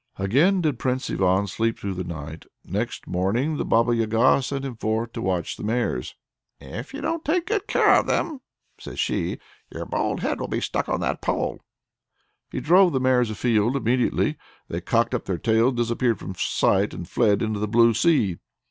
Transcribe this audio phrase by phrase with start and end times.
[0.17, 2.47] Again did Prince Ivan sleep through the night.
[2.65, 6.15] Next morning the Baba Yaga sent him forth to watch the mares:
[6.59, 8.41] "If you don't take good care of them,"
[8.79, 9.37] says she,
[9.71, 11.59] "your bold head will be stuck on that pole!"
[12.51, 13.75] He drove the mares afield.
[13.75, 14.37] Immediately
[14.67, 18.39] they cocked up their tails, disappeared from sight, and fled into the blue sea.